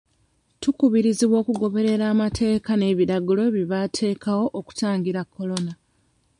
Tukubirizibwa 0.61 1.37
okugoberera 1.41 2.05
amateeka 2.13 2.69
n'ebiragiro 2.75 3.43
bye 3.53 3.65
baateekawo 3.71 4.45
okutangira 4.59 5.21
kolona. 5.33 5.73